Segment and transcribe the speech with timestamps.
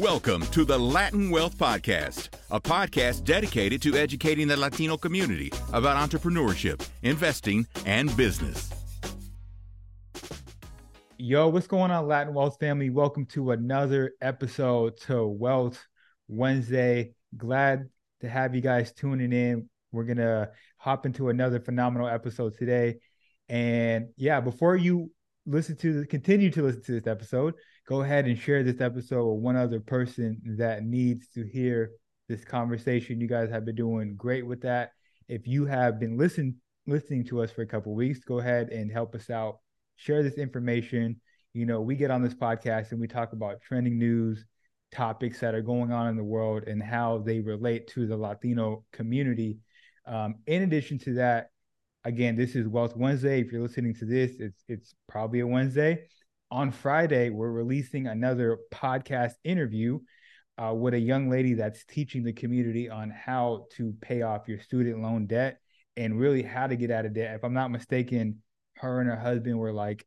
[0.00, 6.10] Welcome to the Latin Wealth Podcast, a podcast dedicated to educating the Latino community about
[6.10, 8.70] entrepreneurship, investing, and business.
[11.18, 12.88] Yo, what's going on, Latin Wealth family?
[12.88, 15.86] Welcome to another episode to Wealth
[16.26, 17.12] Wednesday.
[17.36, 17.90] Glad
[18.22, 19.68] to have you guys tuning in.
[19.92, 22.96] We're going to hop into another phenomenal episode today.
[23.50, 25.10] And yeah, before you
[25.44, 27.54] listen to continue to listen to this episode,
[27.86, 31.90] go ahead and share this episode with one other person that needs to hear
[32.28, 33.20] this conversation.
[33.20, 34.92] You guys have been doing great with that.
[35.28, 38.90] If you have been listening listening to us for a couple weeks, go ahead and
[38.90, 39.58] help us out.
[39.96, 41.20] Share this information.
[41.54, 44.44] You know, we get on this podcast and we talk about trending news,
[44.90, 48.84] topics that are going on in the world, and how they relate to the Latino
[48.92, 49.58] community.
[50.06, 51.50] Um, in addition to that,
[52.04, 53.40] again, this is Wealth Wednesday.
[53.40, 56.06] If you're listening to this, it's it's probably a Wednesday.
[56.52, 60.00] On Friday, we're releasing another podcast interview
[60.58, 64.60] uh, with a young lady that's teaching the community on how to pay off your
[64.60, 65.60] student loan debt
[65.96, 67.36] and really how to get out of debt.
[67.36, 68.42] If I'm not mistaken,
[68.76, 70.04] her and her husband were like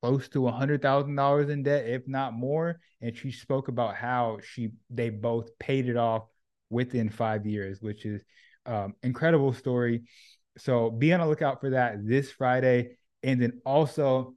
[0.00, 2.80] close to a hundred thousand dollars in debt, if not more.
[3.02, 6.22] And she spoke about how she they both paid it off
[6.70, 8.24] within five years, which is
[8.64, 10.04] um, incredible story.
[10.56, 12.96] So be on the lookout for that this Friday.
[13.22, 14.34] And then also,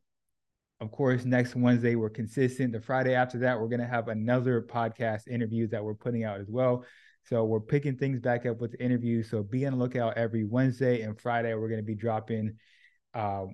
[0.81, 2.73] of course, next Wednesday, we're consistent.
[2.73, 6.39] The Friday after that, we're going to have another podcast interview that we're putting out
[6.39, 6.83] as well.
[7.25, 9.29] So we're picking things back up with the interviews.
[9.29, 11.53] So be on the lookout every Wednesday and Friday.
[11.53, 12.57] We're going to be dropping
[13.13, 13.45] uh,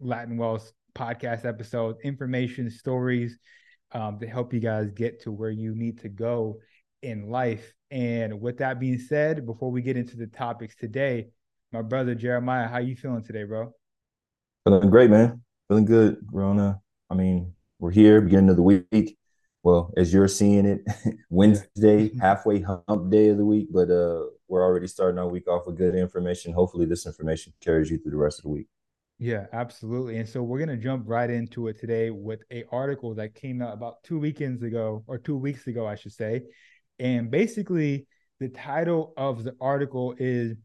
[0.00, 3.38] Latin Wealth podcast episodes, information, stories
[3.92, 6.60] um, to help you guys get to where you need to go
[7.02, 7.74] in life.
[7.90, 11.28] And with that being said, before we get into the topics today,
[11.70, 12.66] my brother Jeremiah.
[12.66, 13.74] How you feeling today, bro?
[14.64, 15.42] Feeling great, man.
[15.68, 16.80] Feeling good, Rona.
[17.10, 19.18] I mean, we're here, beginning of the week.
[19.64, 20.82] Well, as you're seeing it,
[21.30, 25.66] Wednesday, halfway hump day of the week, but uh, we're already starting our week off
[25.66, 26.52] with good information.
[26.52, 28.68] Hopefully, this information carries you through the rest of the week.
[29.18, 30.18] Yeah, absolutely.
[30.18, 33.74] And so we're gonna jump right into it today with a article that came out
[33.74, 36.42] about two weekends ago, or two weeks ago, I should say.
[37.00, 38.06] And basically,
[38.38, 40.56] the title of the article is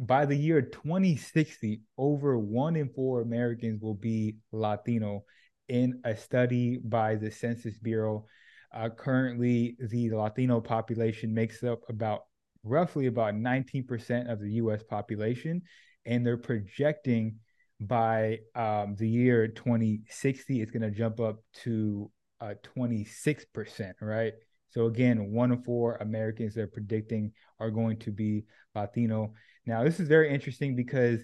[0.00, 5.24] by the year 2060, over one in four Americans will be Latino
[5.68, 8.24] in a study by the Census Bureau.
[8.72, 12.22] Uh, currently, the Latino population makes up about
[12.64, 15.60] roughly about 19% of the US population,
[16.06, 17.36] and they're projecting
[17.78, 22.10] by um, the year 2060, it's going to jump up to
[22.40, 24.32] uh, 26%, right?
[24.70, 28.44] So, again, one in four Americans they're predicting are going to be
[28.74, 29.34] Latino.
[29.66, 31.20] Now, this is very interesting because,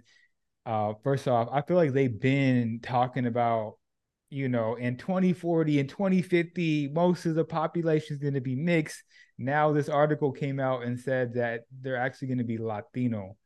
[0.66, 3.74] uh, first off, I feel like they've been talking about,
[4.30, 9.02] you know, in 2040 and 2050, most of the population is going to be mixed.
[9.38, 13.36] Now, this article came out and said that they're actually going to be Latino.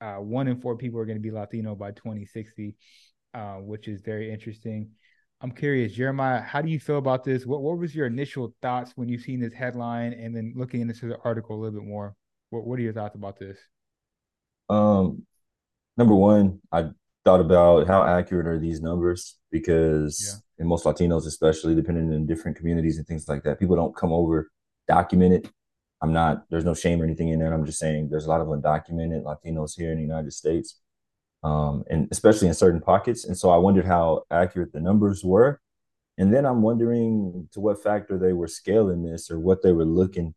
[0.00, 2.76] Uh, one in four people are going to be Latino by 2060,
[3.34, 4.90] uh, which is very interesting.
[5.40, 7.46] I'm curious, Jeremiah, how do you feel about this?
[7.46, 11.06] What what was your initial thoughts when you seen this headline and then looking into
[11.06, 12.16] the article a little bit more?
[12.50, 13.58] What what are your thoughts about this?
[14.68, 15.24] Um,
[15.96, 16.90] number one, I
[17.24, 20.62] thought about how accurate are these numbers because yeah.
[20.62, 24.12] in most Latinos, especially depending on different communities and things like that, people don't come
[24.12, 24.50] over
[24.88, 25.50] documented.
[26.02, 26.44] I'm not.
[26.50, 27.52] There's no shame or anything in that.
[27.52, 30.80] I'm just saying there's a lot of undocumented Latinos here in the United States,
[31.48, 33.24] um, and especially in certain pockets.
[33.24, 35.60] And so I wondered how accurate the numbers were,
[36.18, 39.84] and then I'm wondering to what factor they were scaling this or what they were
[39.84, 40.34] looking,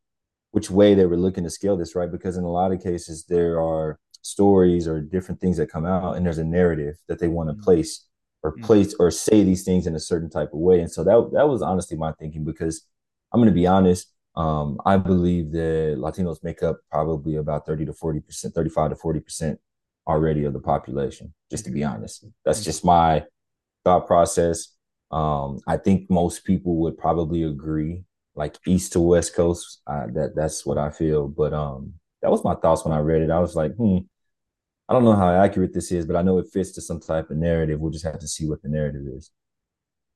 [0.52, 2.12] which way they were looking to scale this, right?
[2.12, 6.16] Because in a lot of cases there are stories or different things that come out
[6.16, 7.64] and there's a narrative that they want to mm-hmm.
[7.64, 8.06] place
[8.44, 8.66] or mm-hmm.
[8.66, 11.48] place or say these things in a certain type of way and so that that
[11.48, 12.88] was honestly my thinking because
[13.34, 17.86] i'm going to be honest um, i believe that latinos make up probably about 30
[17.86, 19.60] to 40 percent 35 to 40 percent
[20.08, 22.66] already of the population just to be honest that's mm-hmm.
[22.66, 23.24] just my
[23.86, 24.76] thought process
[25.12, 28.04] um, i think most people would probably agree
[28.36, 32.44] like east to west coast uh, that that's what i feel but um that was
[32.44, 33.32] my thoughts when I read it.
[33.32, 33.98] I was like, hmm,
[34.88, 37.30] I don't know how accurate this is, but I know it fits to some type
[37.30, 37.80] of narrative.
[37.80, 39.32] We'll just have to see what the narrative is.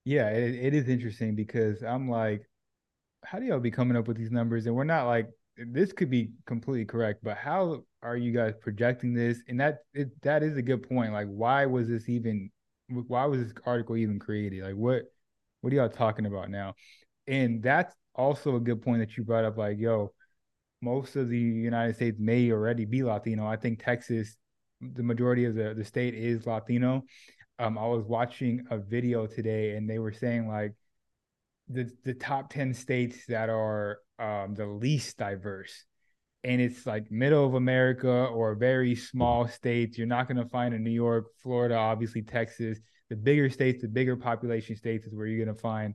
[0.03, 2.47] Yeah, it, it is interesting because I'm like,
[3.23, 4.67] how do y'all be coming up with these numbers?
[4.67, 9.13] And we're not like this could be completely correct, but how are you guys projecting
[9.13, 9.41] this?
[9.47, 11.11] And that it, that is a good point.
[11.13, 12.51] Like, why was this even?
[12.89, 14.63] Why was this article even created?
[14.63, 15.03] Like, what
[15.61, 16.75] what are y'all talking about now?
[17.27, 19.57] And that's also a good point that you brought up.
[19.57, 20.13] Like, yo,
[20.81, 23.47] most of the United States may already be Latino.
[23.47, 24.37] I think Texas
[24.81, 27.03] the majority of the, the state is Latino.
[27.59, 30.73] Um, I was watching a video today and they were saying like
[31.69, 35.85] the the top 10 states that are um, the least diverse
[36.45, 40.73] and it's like middle of america or very small states you're not going to find
[40.73, 42.79] in new york florida obviously texas.
[43.09, 45.93] The bigger states the bigger population states is where you're going to find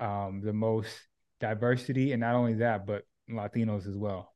[0.00, 0.90] um, the most
[1.40, 4.34] diversity and not only that but latinos as well.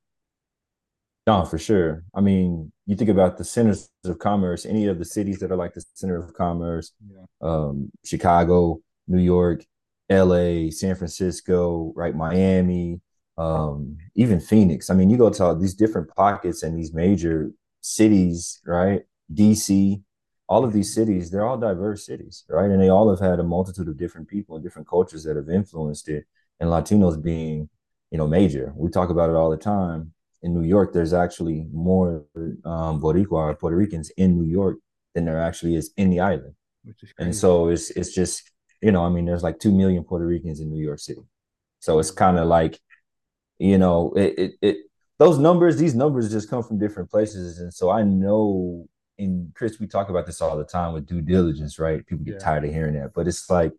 [1.26, 2.04] No for sure.
[2.14, 5.56] I mean you think about the centers of commerce any of the cities that are
[5.56, 7.24] like the center of commerce yeah.
[7.42, 9.64] um, chicago new york
[10.08, 13.00] LA, San Francisco, right, Miami,
[13.38, 14.90] um, even Phoenix.
[14.90, 17.50] I mean, you go to all these different pockets and these major
[17.80, 19.02] cities, right?
[19.32, 20.02] DC,
[20.48, 22.70] all of these cities, they're all diverse cities, right?
[22.70, 25.50] And they all have had a multitude of different people and different cultures that have
[25.50, 26.26] influenced it.
[26.60, 27.68] And Latinos being,
[28.10, 28.72] you know, major.
[28.76, 30.12] We talk about it all the time.
[30.42, 32.24] In New York, there's actually more
[32.64, 34.78] um, Boricua or Puerto Ricans in New York
[35.14, 36.54] than there actually is in the island.
[36.86, 38.50] Is And so it's it's just
[38.80, 41.22] you know, I mean, there's like two million Puerto Ricans in New York City,
[41.80, 42.80] so it's kind of like,
[43.58, 44.76] you know, it, it it
[45.18, 48.86] those numbers, these numbers just come from different places, and so I know.
[49.18, 52.06] And Chris, we talk about this all the time with due diligence, right?
[52.06, 52.38] People get yeah.
[52.38, 53.72] tired of hearing that, but it's like,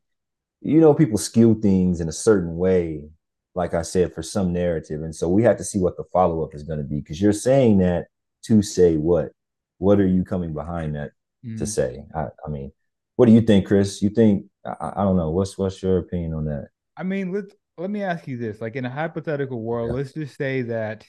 [0.62, 3.08] you know, people skew things in a certain way,
[3.54, 6.44] like I said, for some narrative, and so we have to see what the follow
[6.44, 8.08] up is going to be because you're saying that
[8.46, 9.32] to say what?
[9.78, 11.12] What are you coming behind that
[11.46, 11.58] mm.
[11.60, 12.04] to say?
[12.16, 12.72] I, I mean,
[13.16, 14.02] what do you think, Chris?
[14.02, 15.30] You think I, I, don't know.
[15.30, 16.70] What's what's your opinion on that?
[16.96, 17.46] I mean, let
[17.78, 19.96] let me ask you this: like in a hypothetical world, yeah.
[19.96, 21.06] let's just say that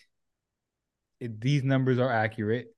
[1.20, 2.69] these numbers are accurate.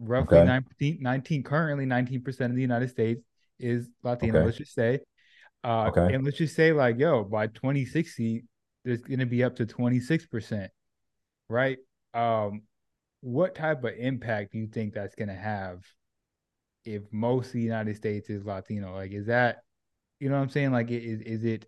[0.00, 0.46] Roughly okay.
[0.46, 3.22] 19, 19, currently 19% of the United States
[3.60, 4.46] is Latino, okay.
[4.46, 5.00] let's just say.
[5.62, 6.14] Uh, okay.
[6.14, 8.44] And let's just say, like, yo, by 2060,
[8.84, 10.68] there's going to be up to 26%,
[11.48, 11.78] right?
[12.12, 12.62] Um,
[13.20, 15.78] what type of impact do you think that's going to have
[16.84, 18.94] if most of the United States is Latino?
[18.94, 19.62] Like, is that
[20.20, 20.72] you know what I'm saying?
[20.72, 21.66] Like, is is it?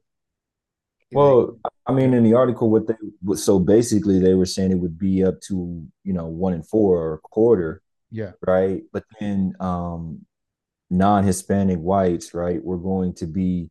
[1.12, 2.94] Well, I mean, in the article, what they
[3.36, 6.98] so basically they were saying it would be up to you know one in four
[6.98, 7.82] or a quarter.
[8.10, 8.32] Yeah.
[8.46, 8.82] Right.
[8.92, 10.26] But then um
[10.90, 13.70] non-Hispanic whites, right, we're going to be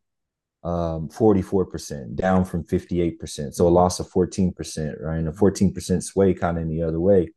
[0.64, 3.54] um 44% down from 58%.
[3.54, 5.18] So a loss of 14%, right?
[5.18, 7.32] And a 14% sway kind of in the other way.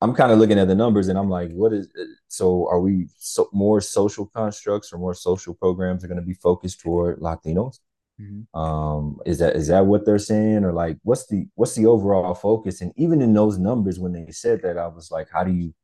[0.00, 1.88] I'm kind of looking at the numbers and I'm like, what is
[2.26, 2.68] so?
[2.68, 6.80] Are we so, more social constructs or more social programs are going to be focused
[6.80, 7.78] toward Latinos?
[8.20, 8.58] Mm-hmm.
[8.58, 12.34] Um, is that is that what they're saying, or like what's the what's the overall
[12.34, 12.80] focus?
[12.80, 15.74] And even in those numbers, when they said that, I was like, how do you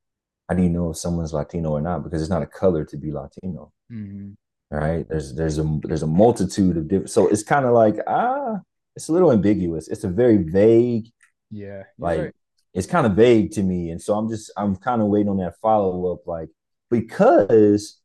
[0.49, 2.05] how do you know if someone's Latino or not?
[2.05, 4.31] Because it's not a color to be Latino, mm-hmm.
[4.71, 5.09] right?
[5.09, 7.11] There's there's a there's a multitude of different.
[7.11, 8.59] So it's kind of like ah,
[8.95, 9.89] it's a little ambiguous.
[9.89, 11.09] It's a very vague,
[11.51, 12.21] yeah, like.
[12.21, 12.35] Right
[12.75, 13.91] it's kind of vague to me.
[13.91, 16.49] And so I'm just I'm kind of waiting on that follow up, like
[16.91, 18.01] because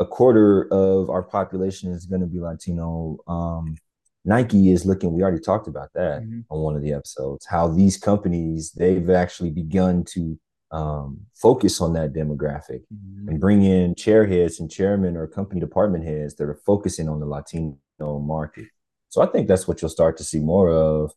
[0.00, 3.18] a quarter of our population is going to be Latino.
[3.28, 3.76] Um,
[4.24, 5.12] Nike is looking.
[5.12, 6.40] We already talked about that mm-hmm.
[6.50, 7.46] on one of the episodes.
[7.46, 10.38] How these companies they've actually begun to
[10.72, 13.28] um, focus on that demographic mm-hmm.
[13.28, 17.20] and bring in chair chairheads and chairmen or company department heads that are focusing on
[17.20, 18.66] the Latino market.
[19.10, 21.12] So I think that's what you'll start to see more of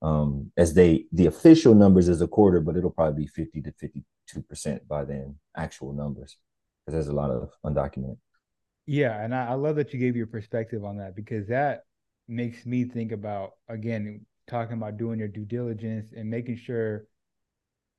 [0.00, 3.72] um, as they the official numbers is a quarter, but it'll probably be 50 to
[3.72, 6.36] 52 percent by then, actual numbers,
[6.84, 8.18] because there's a lot of undocumented.
[8.88, 11.84] Yeah, and I, I love that you gave your perspective on that because that
[12.26, 17.04] makes me think about again talking about doing your due diligence and making sure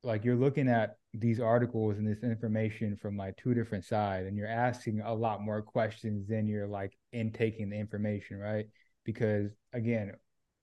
[0.02, 4.36] like you're looking at these articles and this information from like two different sides and
[4.36, 8.66] you're asking a lot more questions than you're like intaking the information right
[9.04, 10.12] because again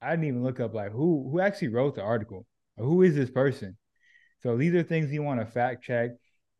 [0.01, 2.45] I didn't even look up like who who actually wrote the article.
[2.77, 3.77] Who is this person?
[4.43, 6.11] So these are things you want to fact check.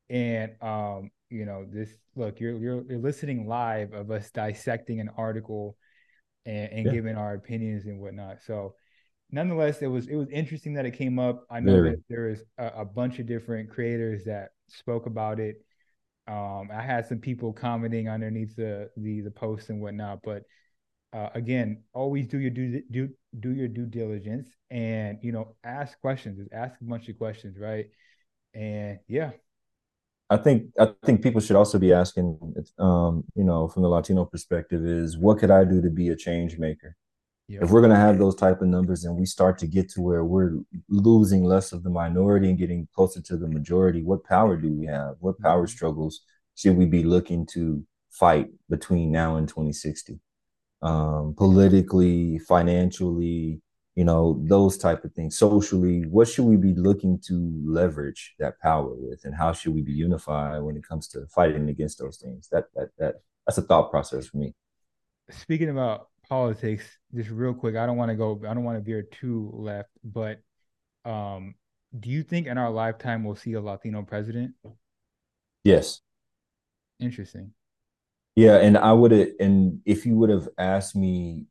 [0.10, 5.10] And um, you know, this look, you're you're, you're listening live of us dissecting an
[5.18, 5.78] article
[6.46, 6.92] and, and yeah.
[6.92, 8.42] giving our opinions and whatnot.
[8.46, 8.76] So
[9.32, 11.46] nonetheless, it was it was interesting that it came up.
[11.50, 11.92] I know Very.
[11.92, 15.58] that there is a, a, bunch of different creators that spoke about it.
[16.28, 20.44] Um, I had some people commenting underneath the the the post and whatnot, but
[21.14, 26.00] uh, again, always do your due, do do your due diligence and you know ask
[26.02, 26.38] questions.
[26.38, 27.88] Just ask a bunch of questions, right?
[28.54, 29.32] And yeah,
[30.30, 32.38] I think I think people should also be asking,
[32.80, 36.16] um, you know, from the Latino perspective, is what could I do to be a
[36.16, 36.96] change maker?
[37.48, 37.64] Yep.
[37.64, 40.02] If we're going to have those type of numbers and we start to get to
[40.02, 44.58] where we're losing less of the minority and getting closer to the majority, what power
[44.58, 45.16] do we have?
[45.20, 45.76] What power mm-hmm.
[45.76, 46.22] struggles
[46.56, 50.20] should we be looking to fight between now and 2060?
[50.82, 53.62] um, politically, financially,
[53.98, 55.36] you know, those type of things.
[55.36, 59.82] Socially, what should we be looking to leverage that power with, and how should we
[59.82, 62.48] be unified when it comes to fighting against those things?
[62.52, 63.16] That that that
[63.48, 64.54] that's a thought process for me.
[65.32, 66.86] Speaking about politics,
[67.16, 67.76] just real quick.
[67.76, 68.40] I don't want to go.
[68.48, 70.42] I don't want to veer too left, but
[71.04, 71.56] um,
[72.00, 74.54] do you think in our lifetime we'll see a Latino president?
[75.64, 76.02] Yes.
[77.00, 77.52] Interesting.
[78.36, 81.48] Yeah, and I would have, and if you would have asked me,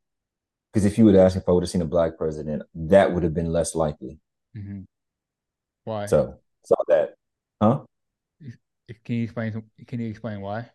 [0.71, 3.23] because if you would ask if I would have seen a black president, that would
[3.23, 4.19] have been less likely.
[4.55, 4.81] Mm-hmm.
[5.85, 6.05] Why?
[6.05, 7.15] So saw that,
[7.61, 7.81] huh?
[9.03, 9.63] Can you explain?
[9.85, 10.69] Can you explain why?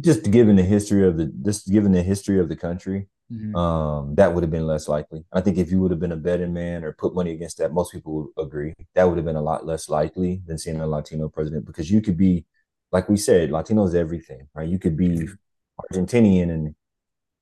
[0.00, 3.54] Just given the history of the, just given the history of the country, mm-hmm.
[3.56, 5.24] um, that would have been less likely.
[5.32, 7.72] I think if you would have been a betting man or put money against that,
[7.72, 10.86] most people would agree that would have been a lot less likely than seeing a
[10.86, 12.44] Latino president because you could be,
[12.92, 14.68] like we said, Latino is everything, right?
[14.68, 15.98] You could be mm-hmm.
[15.98, 16.74] Argentinian and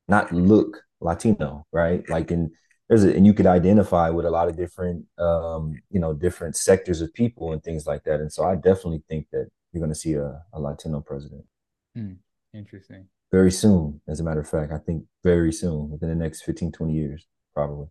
[0.09, 2.09] not look Latino, right?
[2.09, 2.50] Like in
[2.88, 6.57] there's a, and you could identify with a lot of different um, you know, different
[6.57, 8.21] sectors of people and things like that.
[8.21, 11.45] And so I definitely think that you're gonna see a, a Latino president.
[11.95, 12.12] Hmm.
[12.55, 13.07] Interesting.
[13.31, 14.73] Very soon, as a matter of fact.
[14.73, 17.88] I think very soon, within the next 15, 20 years, probably.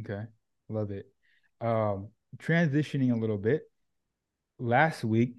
[0.00, 0.22] Okay.
[0.68, 1.06] Love it.
[1.60, 2.08] Um,
[2.38, 3.62] transitioning a little bit.
[4.58, 5.34] Last week,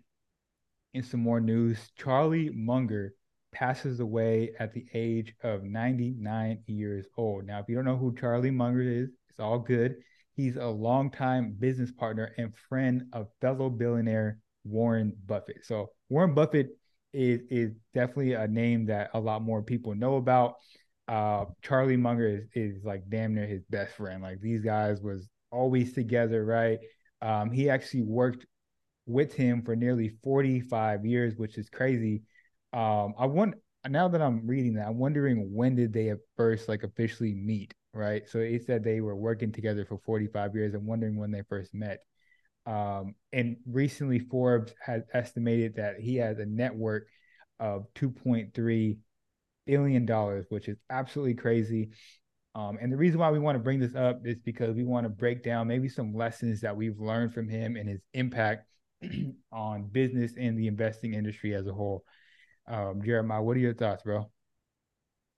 [0.93, 3.13] in some more news, Charlie Munger
[3.57, 7.45] passes away at the age of 99 years old.
[7.45, 9.95] Now, if you don't know who Charlie Munger is, it's all good.
[10.35, 15.65] He's a longtime business partner and friend of fellow billionaire Warren Buffett.
[15.65, 16.69] So Warren Buffett
[17.13, 20.55] is is definitely a name that a lot more people know about.
[21.07, 24.21] Uh, Charlie Munger is, is like damn near his best friend.
[24.21, 26.77] Like these guys was always together, right?
[27.21, 28.45] Um, he actually worked
[29.07, 32.21] with him for nearly 45 years, which is crazy.
[32.73, 33.55] Um, I want
[33.87, 38.27] now that I'm reading that, I'm wondering when did they first like officially meet, right?
[38.27, 40.73] So he said they were working together for 45 years.
[40.73, 41.99] I'm wondering when they first met.
[42.65, 47.03] Um, and recently, Forbes has estimated that he has a net worth
[47.59, 48.97] of 2.3
[49.65, 51.89] billion dollars, which is absolutely crazy.
[52.55, 55.05] Um, and the reason why we want to bring this up is because we want
[55.05, 58.65] to break down maybe some lessons that we've learned from him and his impact
[59.51, 62.03] on business and the investing industry as a whole.
[62.67, 64.29] Um, Jeremiah, what are your thoughts, bro?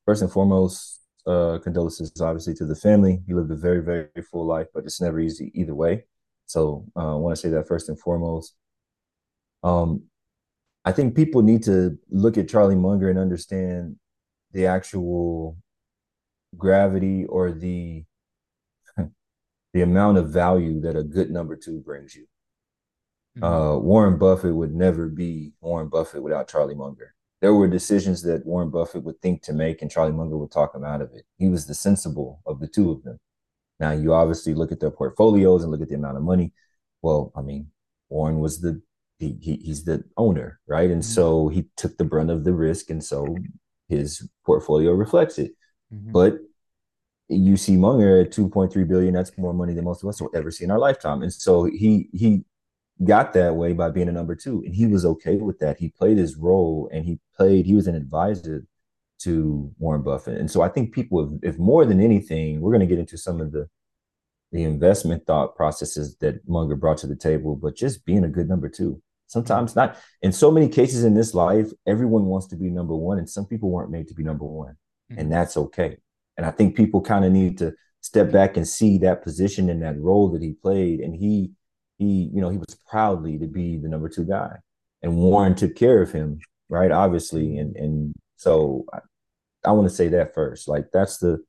[0.05, 3.21] First and foremost, uh, condolences obviously to the family.
[3.27, 6.05] He lived a very, very full life, but it's never easy either way.
[6.47, 8.55] So uh, I want to say that first and foremost.
[9.63, 10.03] Um,
[10.85, 13.97] I think people need to look at Charlie Munger and understand
[14.51, 15.57] the actual
[16.57, 18.05] gravity or the
[19.73, 22.25] the amount of value that a good number two brings you.
[23.37, 23.43] Mm-hmm.
[23.43, 27.13] Uh, Warren Buffett would never be Warren Buffett without Charlie Munger.
[27.41, 30.75] There were decisions that Warren Buffett would think to make, and Charlie Munger would talk
[30.75, 31.23] him out of it.
[31.37, 33.17] He was the sensible of the two of them.
[33.79, 36.51] Now you obviously look at their portfolios and look at the amount of money.
[37.01, 37.67] Well, I mean,
[38.09, 38.81] Warren was the
[39.19, 40.89] he, he he's the owner, right?
[40.89, 41.13] And mm-hmm.
[41.13, 43.37] so he took the brunt of the risk, and so
[43.87, 45.51] his portfolio reflects it.
[45.93, 46.11] Mm-hmm.
[46.11, 46.39] But
[47.29, 50.49] you see Munger at 2.3 billion, that's more money than most of us will ever
[50.51, 51.21] see in our lifetime.
[51.21, 52.43] And so he he
[53.03, 54.61] got that way by being a number two.
[54.65, 55.77] And he was okay with that.
[55.77, 58.65] He played his role and he played, he was an advisor
[59.19, 60.37] to Warren Buffett.
[60.37, 63.17] And so I think people, if, if more than anything, we're going to get into
[63.17, 63.67] some of the
[64.51, 68.49] the investment thought processes that Munger brought to the table, but just being a good
[68.49, 68.99] number two.
[69.27, 73.19] Sometimes not in so many cases in this life, everyone wants to be number one,
[73.19, 74.75] and some people weren't made to be number one,
[75.11, 75.19] mm-hmm.
[75.19, 75.97] and that's okay.
[76.35, 79.83] And I think people kind of need to step back and see that position and
[79.83, 80.99] that role that he played.
[80.99, 81.51] And he
[81.99, 84.55] he, you know, he was proudly to be the number two guy.
[85.03, 86.39] And Warren took care of him,
[86.69, 86.91] right?
[86.91, 87.57] Obviously.
[87.57, 88.99] And and so I,
[89.65, 90.67] I want to say that first.
[90.67, 91.43] Like that's the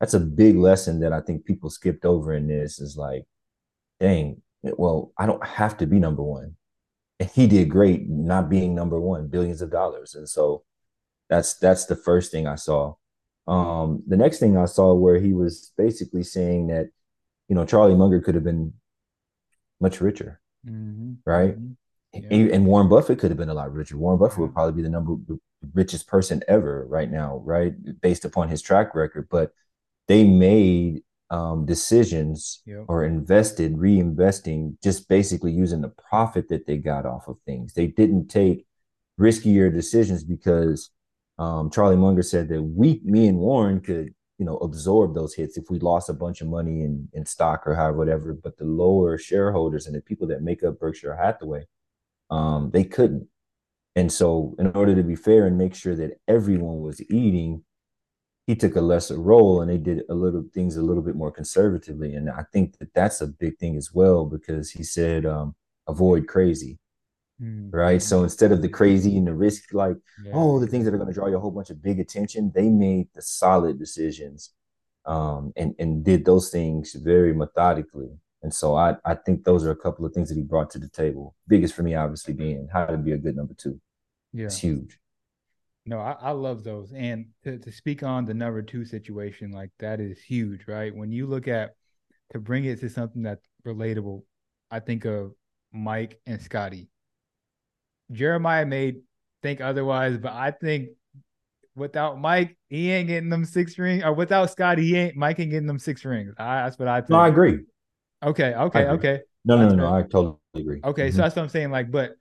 [0.00, 3.24] that's a big lesson that I think people skipped over in this is like,
[4.00, 6.56] dang, well, I don't have to be number one.
[7.20, 10.16] And he did great not being number one, billions of dollars.
[10.16, 10.64] And so
[11.30, 12.94] that's that's the first thing I saw.
[13.46, 16.90] Um, the next thing I saw where he was basically saying that,
[17.48, 18.72] you know, Charlie Munger could have been
[19.82, 21.14] much richer, mm-hmm.
[21.26, 21.58] right?
[21.58, 21.72] Mm-hmm.
[22.14, 22.54] Yeah.
[22.54, 23.96] And Warren Buffett could have been a lot richer.
[23.96, 25.38] Warren Buffett would probably be the number the
[25.74, 27.72] richest person ever right now, right?
[28.00, 29.28] Based upon his track record.
[29.30, 29.52] But
[30.08, 32.84] they made um, decisions yep.
[32.88, 37.72] or invested, reinvesting, just basically using the profit that they got off of things.
[37.72, 38.66] They didn't take
[39.18, 40.90] riskier decisions because
[41.38, 45.56] um, Charlie Munger said that we, me and Warren could you know absorb those hits
[45.56, 48.32] if we lost a bunch of money in in stock or however whatever.
[48.32, 51.64] But the lower shareholders and the people that make up berkshire hathaway
[52.28, 53.28] um, they couldn't.
[53.94, 57.62] And so in order to be fair and make sure that everyone was eating
[58.48, 61.30] he took a lesser role and they did a little things a little bit more
[61.30, 62.16] conservatively.
[62.16, 65.54] And i think that that's a big thing as well because he said um,
[65.86, 66.78] avoid crazy
[67.42, 67.76] Mm-hmm.
[67.76, 68.00] Right.
[68.00, 70.32] So instead of the crazy and the risk, like, yeah.
[70.34, 72.52] oh, the things that are going to draw you a whole bunch of big attention,
[72.54, 74.50] they made the solid decisions
[75.06, 78.10] um, and, and did those things very methodically.
[78.42, 80.78] And so I, I think those are a couple of things that he brought to
[80.78, 81.34] the table.
[81.48, 83.80] Biggest for me, obviously, being how to be a good number two.
[84.32, 84.46] Yeah.
[84.46, 84.98] It's huge.
[85.84, 86.92] No, I, I love those.
[86.92, 90.94] And to, to speak on the number two situation, like that is huge, right?
[90.94, 91.74] When you look at
[92.32, 94.22] to bring it to something that's relatable,
[94.70, 95.32] I think of
[95.72, 96.88] Mike and Scottie.
[98.12, 98.94] Jeremiah may
[99.42, 100.90] think otherwise, but I think
[101.74, 104.04] without Mike, he ain't getting them six rings.
[104.04, 106.34] Or without Scottie, he ain't Mike ain't getting them six rings.
[106.38, 107.10] I, that's what I think.
[107.10, 107.60] No, I agree.
[108.24, 108.94] Okay, okay, agree.
[108.94, 109.20] okay.
[109.44, 110.80] No, no, no, no, I totally agree.
[110.84, 111.16] Okay, mm-hmm.
[111.16, 111.70] so that's what I'm saying.
[111.70, 112.12] Like, but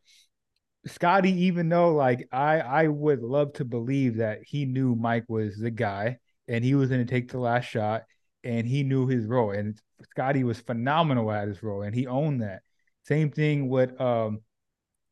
[0.87, 5.57] Scottie, even though like I I would love to believe that he knew Mike was
[5.57, 6.17] the guy
[6.47, 8.03] and he was going to take the last shot
[8.43, 9.79] and he knew his role and
[10.09, 12.61] Scottie was phenomenal at his role and he owned that.
[13.03, 14.39] Same thing with um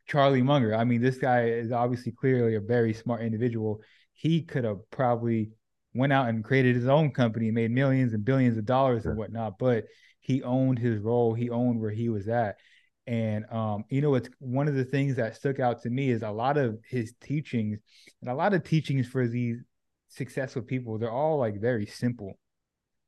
[0.10, 0.76] Charlie Munger.
[0.76, 3.82] I mean, this guy is obviously clearly a very smart individual.
[4.14, 5.52] He could have probably
[5.94, 9.12] went out and created his own company, made millions and billions of dollars sure.
[9.12, 9.86] and whatnot, but
[10.20, 11.34] he owned his role.
[11.34, 12.58] He owned where he was at.
[13.06, 16.24] And um, you know, it's one of the things that stuck out to me is
[16.24, 17.80] a lot of his teachings
[18.22, 19.64] and a lot of teachings for these
[20.10, 22.40] successful people, they're all like very simple,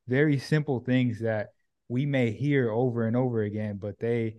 [0.08, 1.50] very simple things that
[1.88, 4.36] we may hear over and over again, but they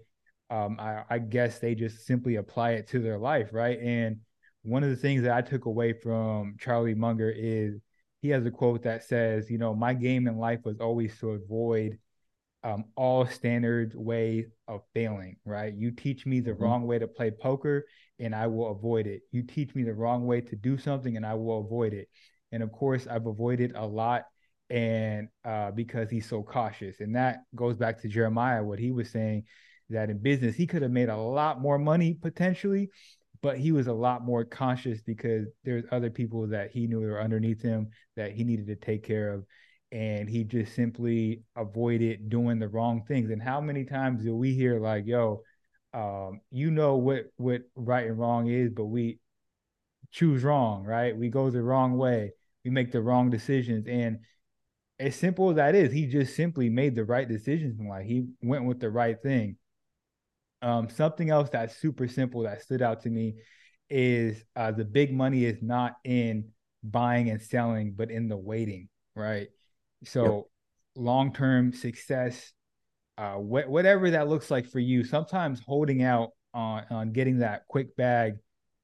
[0.52, 3.78] um, I, I guess they just simply apply it to their life, right?
[3.80, 4.18] And
[4.61, 7.80] one of the things that I took away from Charlie Munger is
[8.21, 11.30] he has a quote that says, you know, my game in life was always to
[11.30, 11.99] avoid
[12.62, 15.75] um, all standard way of failing, right?
[15.75, 16.62] You teach me the mm-hmm.
[16.62, 17.87] wrong way to play poker
[18.21, 19.23] and I will avoid it.
[19.32, 22.09] You teach me the wrong way to do something and I will avoid it.
[22.52, 24.25] And of course, I've avoided a lot
[24.68, 27.00] and uh, because he's so cautious.
[27.00, 29.44] And that goes back to Jeremiah, what he was saying
[29.92, 32.90] that in business, he could have made a lot more money potentially,
[33.42, 37.20] but he was a lot more conscious because there's other people that he knew were
[37.20, 39.44] underneath him that he needed to take care of
[39.92, 43.30] and he just simply avoided doing the wrong things.
[43.30, 45.42] And how many times do we hear like, "Yo,
[45.93, 49.21] um, you know what what right and wrong is, but we
[50.10, 51.17] choose wrong, right?
[51.17, 52.32] We go the wrong way,
[52.64, 54.21] we make the wrong decisions." And
[54.99, 58.06] as simple as that is, he just simply made the right decisions in life.
[58.06, 59.56] He went with the right thing.
[60.62, 63.34] Um, something else that's super simple that stood out to me
[63.90, 66.48] is uh, the big money is not in
[66.82, 69.48] buying and selling, but in the waiting, right?
[70.04, 70.44] So yep.
[70.96, 72.52] long term success,
[73.18, 77.62] uh, wh- whatever that looks like for you, sometimes holding out on on getting that
[77.68, 78.34] quick bag,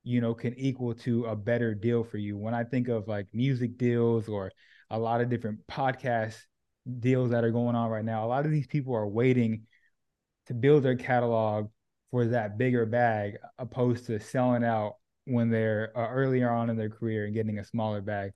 [0.02, 2.36] you know, can equal to a better deal for you.
[2.36, 4.52] When I think of like music deals or
[4.90, 6.36] a lot of different podcast
[7.00, 9.62] deals that are going on right now, a lot of these people are waiting
[10.48, 11.68] to build their catalog
[12.10, 16.88] for that bigger bag opposed to selling out when they're uh, earlier on in their
[16.88, 18.32] career and getting a smaller bag.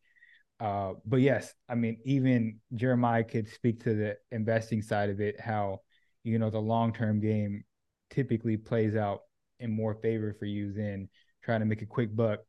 [0.61, 5.40] Uh, but yes, I mean, even Jeremiah could speak to the investing side of it,
[5.40, 5.81] how,
[6.22, 7.64] you know, the long term game
[8.11, 9.22] typically plays out
[9.59, 11.09] in more favor for you than
[11.42, 12.40] trying to make a quick buck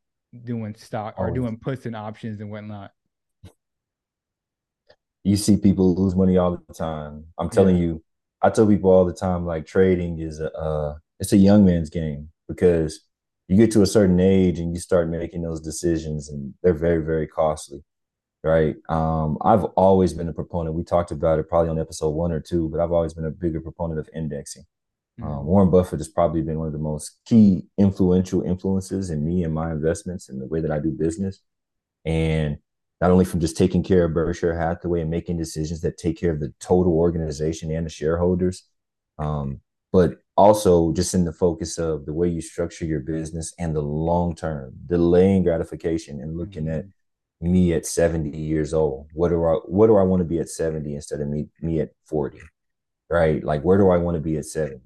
[0.44, 2.90] doing stock or doing puts and options and whatnot.
[5.22, 7.24] You see people lose money all the time.
[7.38, 7.82] I'm telling yeah.
[7.82, 8.04] you,
[8.44, 11.90] I tell people all the time, like trading is a, uh, it's a young man's
[11.90, 13.00] game because
[13.48, 17.04] you get to a certain age and you start making those decisions and they're very,
[17.04, 17.84] very costly
[18.44, 18.76] right?
[18.90, 20.76] Um, I've always been a proponent.
[20.76, 23.30] We talked about it probably on episode one or two, but I've always been a
[23.30, 24.64] bigger proponent of indexing.
[25.18, 25.30] Mm-hmm.
[25.30, 29.44] Um, Warren Buffett has probably been one of the most key influential influences in me
[29.44, 31.40] and my investments and the way that I do business.
[32.04, 32.58] And
[33.04, 36.32] not only from just taking care of Berkshire Hathaway and making decisions that take care
[36.32, 38.64] of the total organization and the shareholders,
[39.18, 39.60] um,
[39.92, 43.82] but also just in the focus of the way you structure your business and the
[43.82, 46.86] long term, delaying gratification and looking at
[47.42, 49.10] me at 70 years old?
[49.12, 51.80] What do I what do I want to be at 70 instead of me me
[51.80, 52.40] at 40?
[53.10, 53.44] Right?
[53.44, 54.80] Like where do I want to be at 70?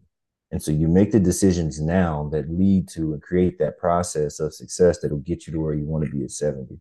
[0.50, 4.52] And so you make the decisions now that lead to and create that process of
[4.52, 6.80] success that'll get you to where you want to be at 70.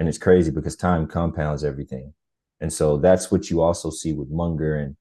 [0.00, 2.12] And it's crazy because time compounds everything.
[2.60, 4.96] And so that's what you also see with Munger and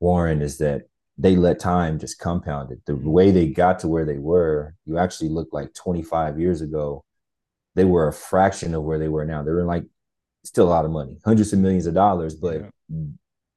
[0.00, 0.82] Warren is that
[1.16, 2.80] they let time just compound it.
[2.84, 3.10] The mm-hmm.
[3.10, 7.04] way they got to where they were, you actually look like 25 years ago
[7.74, 9.42] they were a fraction of where they were now.
[9.42, 9.84] They were like
[10.44, 13.04] still a lot of money, hundreds of millions of dollars, but yeah.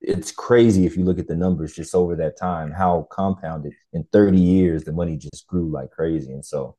[0.02, 4.06] it's crazy if you look at the numbers just over that time, how compounded in
[4.12, 6.32] 30 years the money just grew like crazy.
[6.32, 6.76] And so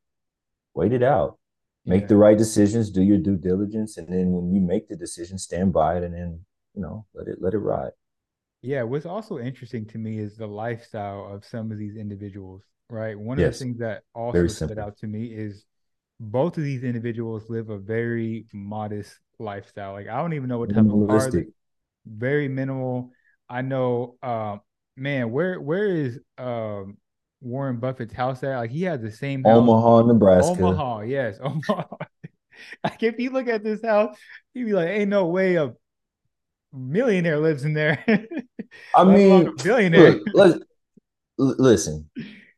[0.75, 1.39] wait it out.
[1.87, 5.39] Make the right decisions, do your due diligence, and then when you make the decision,
[5.39, 6.45] stand by it and then,
[6.75, 7.93] you know, let it let it ride.
[8.63, 13.19] Yeah, what's also interesting to me is the lifestyle of some of these individuals, right?
[13.19, 13.47] One Yes.
[13.47, 15.67] of the things that also stood out to me is
[16.21, 19.93] both of these individuals live a very modest lifestyle.
[19.93, 21.35] Like I don't even know what type of car,
[22.07, 23.13] very minimal.
[23.49, 24.61] I know, um,
[24.97, 26.99] man, where where is um
[27.45, 28.57] Warren Buffett's house at?
[28.57, 29.57] Like he has the same house.
[29.57, 30.63] Omaha, Nebraska.
[30.63, 31.85] Omaha, yes, Omaha.
[32.85, 34.17] like if you look at this house,
[34.55, 35.73] you'd be like, "Ain't no way a
[36.73, 38.03] millionaire lives in there."
[38.95, 40.21] I mean, billionaire.
[40.35, 40.63] look,
[41.39, 42.09] listen.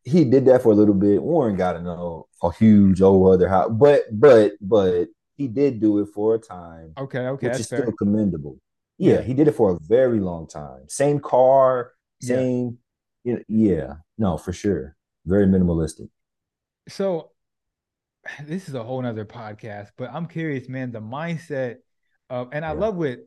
[0.05, 1.21] He did that for a little bit.
[1.21, 5.99] Warren got to know a huge old other house, but but but he did do
[5.99, 7.81] it for a time, Okay, okay, which that's is fair.
[7.81, 8.57] still commendable.
[8.99, 9.21] Yeah, Yeah.
[9.23, 10.83] he did it for a very long time.
[10.89, 12.79] Same car, same.
[13.27, 14.95] Yeah, yeah, no, for sure.
[15.25, 16.09] Very minimalistic.
[16.89, 17.33] So
[18.45, 21.79] this is a whole nother podcast, but I'm curious, man, the mindset
[22.31, 22.75] of, and I Yeah.
[22.75, 23.19] love what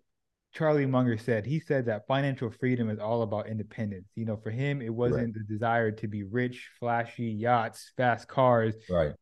[0.53, 1.45] Charlie Munger said.
[1.45, 4.07] He said that financial freedom is all about independence.
[4.15, 8.73] You know, for him, it wasn't the desire to be rich, flashy yachts, fast cars.
[8.89, 9.13] Right.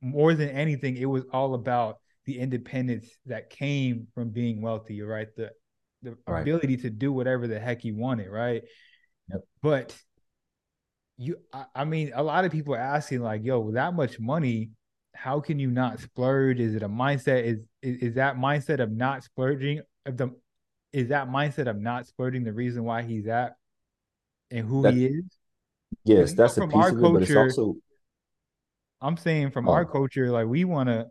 [0.00, 5.28] More than anything, it was all about the independence that came from being wealthy, right?
[5.36, 5.50] The
[6.02, 6.40] the Right.
[6.40, 8.64] ability to do whatever the heck you wanted, right?
[9.28, 9.44] Yep.
[9.62, 9.96] But
[11.18, 14.18] you I, I mean a lot of people are asking like yo with that much
[14.18, 14.70] money
[15.14, 16.58] how can you not splurge?
[16.58, 17.44] Is it a mindset?
[17.44, 20.34] Is is, is that mindset of not splurging of the
[20.92, 23.56] is that mindset of not splurging the reason why he's at
[24.50, 25.24] and who That- he is?
[26.04, 27.76] Yes, that's a from piece our of it, but it's culture- also
[29.02, 29.92] i'm saying from our Oh.
[29.92, 31.06] culture like we want to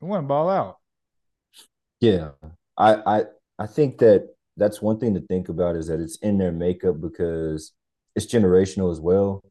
[0.00, 0.76] we want to ball out.
[2.00, 2.30] Yeah,
[2.76, 3.24] I I
[3.58, 7.00] I think that that's one thing to think about is that it's in their makeup
[7.00, 7.72] because
[8.16, 9.44] it's generational as well.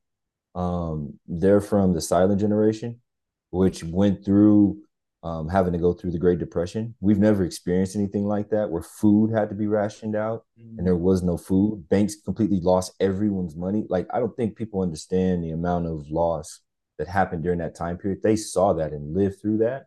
[0.55, 2.99] Um, they're from the silent generation,
[3.51, 4.79] which went through
[5.23, 6.95] um, having to go through the Great Depression.
[6.99, 10.45] We've never experienced anything like that where food had to be rationed out
[10.77, 11.87] and there was no food.
[11.89, 13.85] Banks completely lost everyone's money.
[13.89, 16.61] Like I don't think people understand the amount of loss
[16.97, 18.19] that happened during that time period.
[18.23, 19.85] They saw that and lived through that.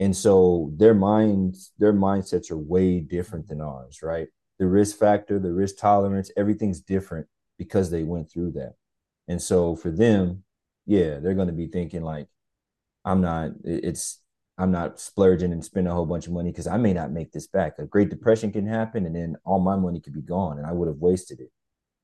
[0.00, 4.28] And so their minds, their mindsets are way different than ours, right?
[4.58, 7.26] The risk factor, the risk tolerance, everything's different
[7.58, 8.74] because they went through that.
[9.26, 10.44] And so for them,
[10.86, 12.28] yeah, they're going to be thinking like,
[13.04, 14.20] I'm not, it's,
[14.56, 17.32] I'm not splurging and spending a whole bunch of money because I may not make
[17.32, 17.78] this back.
[17.78, 20.72] A Great Depression can happen and then all my money could be gone and I
[20.72, 21.50] would have wasted it.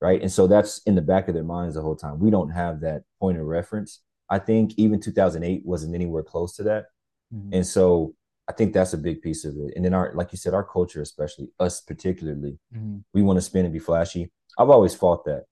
[0.00, 0.20] Right.
[0.20, 2.18] And so that's in the back of their minds the whole time.
[2.18, 4.00] We don't have that point of reference.
[4.28, 6.86] I think even 2008 wasn't anywhere close to that.
[7.34, 7.50] Mhm.
[7.54, 8.14] And so
[8.46, 9.72] I think that's a big piece of it.
[9.74, 13.02] And then our, like you said, our culture, especially us particularly, Mhm.
[13.14, 14.30] we want to spend and be flashy.
[14.58, 15.44] I've always fought that.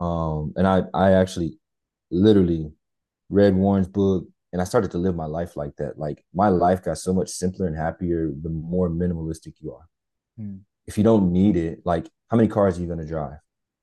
[0.00, 1.58] Um, and I, I actually
[2.10, 2.72] literally
[3.30, 5.98] read Warren's book and I started to live my life like that.
[5.98, 9.86] Like my life got so much simpler and happier the more minimalistic you are.
[10.36, 10.56] Hmm.
[10.86, 13.38] If you don't need it, like how many cars are you going to drive?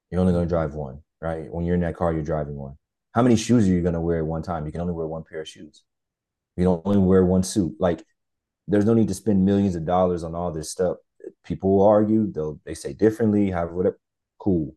[0.10, 1.52] You're only going to drive one, right?
[1.52, 2.78] When you're in that car, you're driving one.
[3.14, 4.66] How many shoes are you going to wear at one time?
[4.66, 5.84] You can only wear one pair of shoes.
[6.58, 7.76] You don't only wear one suit.
[7.80, 8.04] Like
[8.68, 10.98] there's no need to spend millions of dollars on all this stuff.
[11.44, 14.00] People will argue, they'll they say differently, have whatever.
[14.46, 14.76] Cool.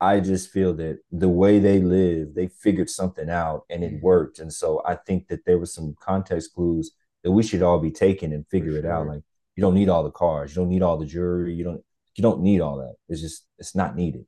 [0.00, 4.00] I just feel that the way they live, they figured something out and it Mhm.
[4.02, 4.38] worked.
[4.38, 7.90] And so I think that there was some context clues that we should all be
[7.90, 9.08] taking and figure it out.
[9.08, 9.24] Like
[9.56, 11.84] you don't need all the cars, you don't need all the jewelry, you don't
[12.14, 12.94] you don't need all that.
[13.08, 14.24] It's just it's not needed.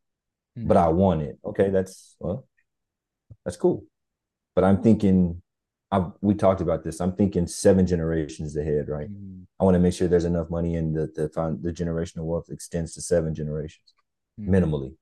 [0.56, 1.38] But I want it.
[1.44, 2.46] Okay, that's well,
[3.44, 3.84] that's cool.
[4.54, 5.42] But I'm thinking
[5.90, 7.00] I we talked about this.
[7.00, 9.08] I'm thinking seven generations ahead, right?
[9.10, 9.46] Mhm.
[9.60, 11.28] I want to make sure there's enough money in the the
[11.60, 13.93] the generational wealth extends to seven generations.
[14.40, 14.94] Minimally,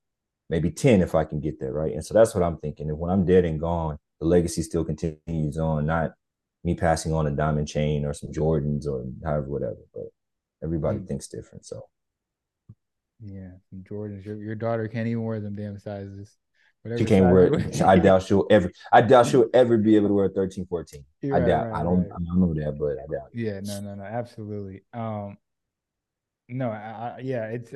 [0.49, 1.93] maybe 10 if I can get there, right?
[1.93, 2.89] And so that's what I'm thinking.
[2.89, 6.13] And when I'm dead and gone, the legacy still continues on, not
[6.63, 9.77] me passing on a diamond chain or some Jordans or however, whatever.
[9.93, 10.05] But
[10.63, 11.07] everybody Mm.
[11.07, 11.65] thinks different.
[11.65, 11.87] So
[13.21, 16.37] yeah some jordans your, your daughter can't even wear them damn sizes
[16.81, 17.81] Whatever she can't wear it.
[17.81, 21.05] I doubt she'll ever, I doubt she'll ever be able to wear 13, 14.
[21.21, 21.67] You're I right, doubt.
[21.67, 22.11] right, I don't, right.
[22.11, 23.29] I don't know that, but I doubt.
[23.33, 24.81] Yeah, no, no, no, absolutely.
[24.93, 25.37] Um,
[26.49, 27.73] no, I, I, yeah, it's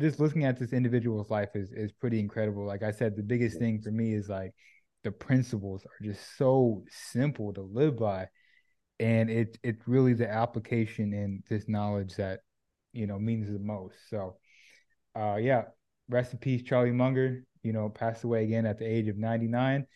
[0.00, 2.66] just looking at this individual's life is is pretty incredible.
[2.66, 4.52] Like I said, the biggest thing for me is like
[5.04, 8.28] the principles are just so simple to live by,
[9.00, 12.40] and it it's really the application and this knowledge that
[12.92, 13.96] you know means the most.
[14.10, 14.36] So,
[15.16, 15.64] uh, yeah,
[16.08, 17.44] rest in peace, Charlie Munger.
[17.62, 19.86] You know, passed away again at the age of ninety nine.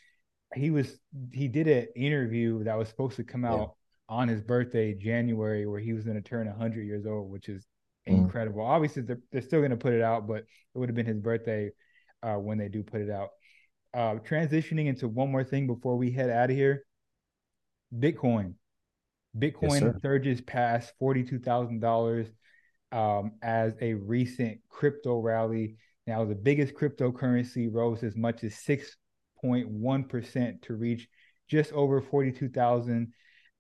[0.55, 0.99] He was
[1.33, 3.51] he did an interview that was supposed to come Yeah.
[3.53, 3.75] out
[4.09, 7.67] on his birthday, January, where he was going to turn 100 years old, which is
[8.09, 8.25] Mhm.
[8.25, 8.63] incredible.
[8.63, 11.19] Obviously, they're, they're still going to put it out, but it would have been his
[11.19, 11.71] birthday
[12.23, 13.31] uh, when they do put it out.
[13.95, 16.85] Uh, transitioning into one more thing before we head out of here
[17.97, 18.55] Bitcoin.
[19.37, 19.99] Bitcoin sir.
[20.03, 22.29] surges past $42,000
[22.93, 30.63] um, as a recent crypto rally Now, the biggest cryptocurrency rose as much as 6.1%
[30.63, 31.09] to reach
[31.49, 33.13] just over 42,000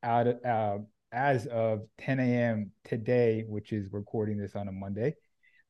[0.02, 0.78] out of, uh,
[1.12, 2.72] as of 10 a.m.
[2.84, 5.14] today, which is recording this on a Monday.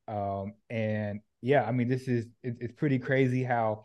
[0.07, 3.83] Um, and yeah, I mean, this is it, it's pretty crazy how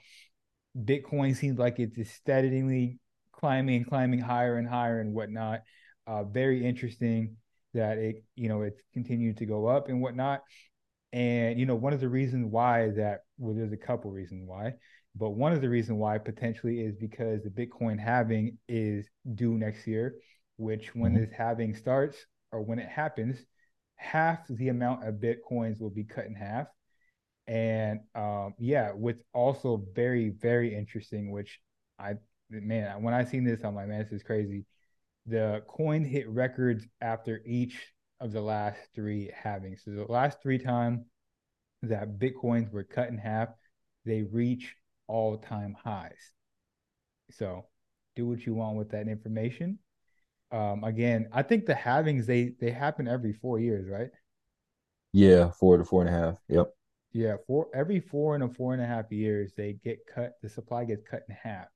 [0.76, 2.98] Bitcoin seems like it's steadily
[3.32, 5.60] climbing and climbing higher and higher and whatnot.
[6.06, 7.36] Uh, very interesting
[7.74, 10.42] that it, you know, it's continued to go up and whatnot.
[11.12, 14.72] And you know, one of the reasons why that well, there's a couple reasons why,
[15.14, 19.86] but one of the reasons why potentially is because the Bitcoin halving is due next
[19.86, 20.16] year,
[20.56, 21.24] which when mm-hmm.
[21.24, 22.16] this halving starts
[22.52, 23.38] or when it happens,
[23.96, 26.66] half the amount of Bitcoins will be cut in half.
[27.46, 31.60] And um, yeah, with also very, very interesting, which
[31.98, 32.14] I
[32.50, 34.64] man, when I seen this, I'm like, man, this is crazy.
[35.26, 37.78] The coin hit records after each
[38.20, 39.84] of the last three halvings.
[39.84, 41.00] So the last three times
[41.82, 43.48] that Bitcoins were cut in half,
[44.04, 44.74] they reach
[45.06, 46.32] all time highs.
[47.30, 47.66] So
[48.16, 49.78] do what you want with that information.
[50.54, 54.10] Um, again, I think the halvings they they happen every four years, right?
[55.12, 56.36] Yeah, four to four and a half.
[56.48, 56.72] Yep.
[57.12, 60.34] Yeah, for every four and a four and a half years, they get cut.
[60.42, 61.66] The supply gets cut in half.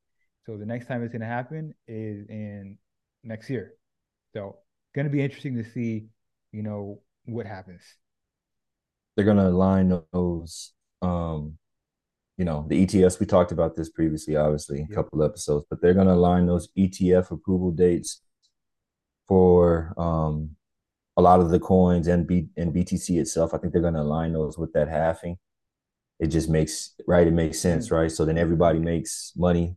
[0.47, 2.79] So the next time it's going to happen is in
[3.25, 3.75] next year.
[4.33, 4.59] So
[4.95, 6.07] going to be interesting to see,
[6.53, 7.83] you know, what happens.
[9.17, 11.59] They're going to align those, um,
[12.37, 13.19] you know, the ETFs.
[13.19, 16.69] We talked about this previously, obviously, a couple episodes, but they're going to align those
[16.79, 18.23] ETF approval dates
[19.29, 20.57] for um,
[21.17, 23.53] a lot of the coins and B and BTC itself.
[23.53, 25.37] I think they're going to align those with that halving.
[26.19, 27.27] It just makes right.
[27.27, 27.95] It makes sense, mm-hmm.
[27.95, 28.11] right?
[28.11, 29.77] So then everybody makes money.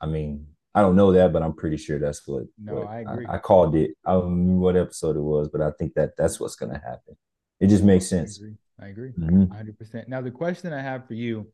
[0.00, 2.44] I mean, I don't know that, but I'm pretty sure that's what.
[2.56, 3.26] No, what I agree.
[3.26, 3.92] I, I, called it.
[4.06, 6.78] I don't remember what episode it was, but I think that that's what's going to
[6.78, 7.16] happen.
[7.60, 8.38] It just makes sense.
[8.38, 8.56] I agree.
[8.80, 9.12] I agree.
[9.12, 9.44] Mm-hmm.
[9.52, 10.08] 100%.
[10.08, 11.50] Now, the question I have for you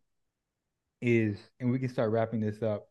[1.00, 2.88] is, and we can start wrapping this up.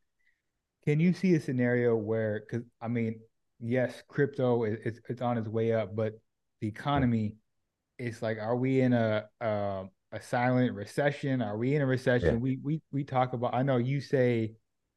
[0.85, 3.19] Can you see a scenario where, because I mean,
[3.63, 6.13] yes, crypto is it's, it's on its way up, but
[6.61, 7.35] the economy,
[7.97, 11.41] it's like, are we in a a, a silent recession?
[11.41, 12.35] Are we in a recession?
[12.35, 12.39] Yeah.
[12.39, 13.55] We we we talk about.
[13.55, 14.53] I know you say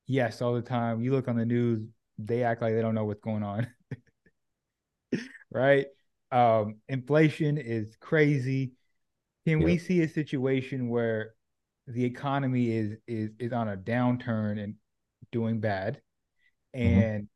[0.07, 1.00] yes all the time.
[1.00, 1.87] You look on the news,
[2.18, 3.68] they act like they don't know what's going on.
[5.50, 5.87] right?
[6.33, 8.72] Um, inflation is crazy.
[9.46, 11.35] Can we see a situation where
[11.87, 14.74] the economy is is is on a downturn and
[15.31, 16.00] doing bad
[16.74, 17.00] mm-hmm.
[17.00, 17.36] and mm-hmm.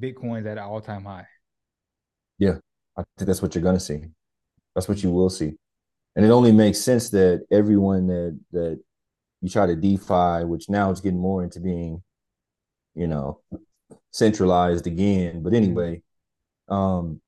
[0.00, 1.26] Bitcoin's at an all-time high?
[2.38, 2.58] Yeah,
[2.96, 4.02] I think that's what you're gonna see.
[4.74, 5.54] That's what you will see.
[6.16, 8.80] And it only makes sense that everyone that that
[9.40, 12.02] you try to DeFi, which now it's getting more into being,
[12.94, 13.40] you know,
[14.10, 15.42] centralized again.
[15.42, 15.64] But mm-hmm.
[15.64, 16.02] anyway,
[16.68, 17.20] um,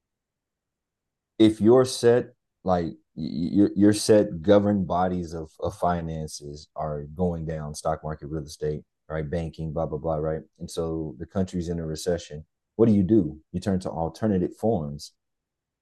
[1.39, 2.33] if you're set
[2.65, 8.45] like your your set governed bodies of, of finances are going down, stock market, real
[8.45, 12.45] estate, right, banking, blah blah blah, right, and so the country's in a recession.
[12.77, 13.39] What do you do?
[13.53, 15.13] You turn to alternative forms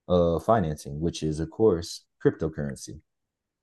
[0.08, 3.00] of financing, which is of course cryptocurrency.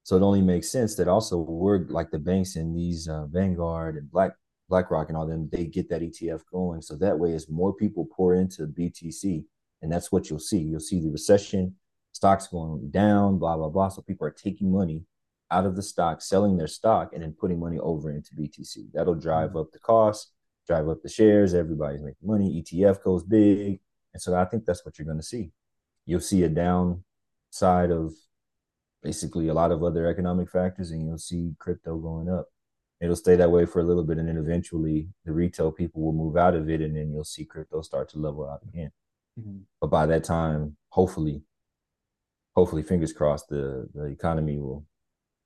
[0.04, 3.98] So it only makes sense that also we're like the banks in these uh, Vanguard
[3.98, 4.32] and Black
[4.72, 6.82] BlackRock and all them, they get that ETF going.
[6.82, 9.44] So that way, as more people pour into BTC,
[9.82, 10.60] and that's what you'll see.
[10.60, 11.76] You'll see the recession,
[12.14, 13.90] stocks going down, blah blah blah.
[13.90, 15.04] So people are taking money
[15.52, 18.92] out of the stock, selling their stock, and then putting money over into BTC.
[18.94, 20.32] That'll drive up the cost,
[20.66, 21.54] drive up the shares.
[21.54, 22.64] Everybody's making money.
[22.64, 23.80] ETF goes big,
[24.14, 25.52] and so I think that's what you're going to see.
[26.06, 28.14] You'll see a downside of
[29.04, 32.48] basically a lot of other economic factors, and you'll see crypto going up.
[33.02, 36.14] It'll stay that way for a little bit, and then eventually the retail people will
[36.14, 38.92] move out of it, and then you'll see crypto start to level out again.
[39.40, 39.58] Mm-hmm.
[39.82, 41.42] But by that time, hopefully,
[42.56, 44.86] hopefully, fingers crossed, the the economy will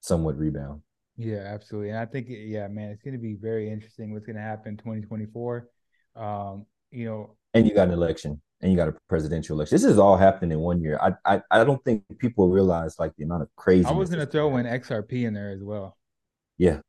[0.00, 0.82] somewhat rebound.
[1.16, 1.90] Yeah, absolutely.
[1.90, 4.72] And I think, yeah, man, it's going to be very interesting what's going to happen
[4.72, 5.68] in 2024.
[6.14, 9.74] Um, you know, and you got an election and you got a presidential election.
[9.74, 10.98] This is all happening in one year.
[11.00, 13.86] I I, I don't think people realize like the amount of crazy.
[13.86, 15.96] I was going to throw in XRP in there as well.
[16.58, 16.80] Yeah.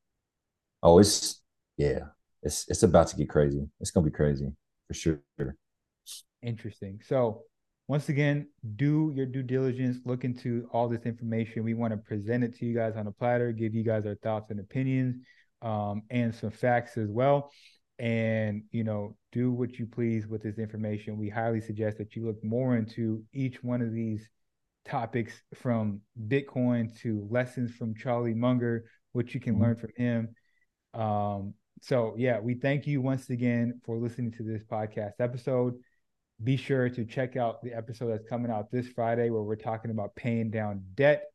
[0.84, 1.42] Oh, it's
[1.78, 2.00] yeah.
[2.44, 3.68] It's it's about to get crazy.
[3.80, 4.52] It's gonna be crazy
[4.88, 5.20] for sure.
[6.42, 7.02] Interesting.
[7.06, 7.44] So
[7.88, 11.64] once again, do your due diligence, look into all this information.
[11.64, 14.16] We want to present it to you guys on a platter, give you guys our
[14.16, 15.16] thoughts and opinions,
[15.62, 17.50] um, and some facts as well.
[17.98, 21.18] And you know, do what you please with this information.
[21.18, 24.28] We highly suggest that you look more into each one of these
[24.86, 29.64] topics from Bitcoin to lessons from Charlie Munger, what you can mm-hmm.
[29.64, 30.36] learn from him.
[30.94, 35.76] Um, so yeah, we thank you once again for listening to this podcast episode
[36.44, 39.92] be sure to check out the episode that's coming out this Friday where we're talking
[39.92, 41.32] about paying down debt.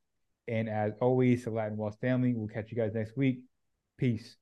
[0.48, 3.40] And as always, the Latin Wealth family, we'll catch you guys next week.
[3.98, 4.36] Peace.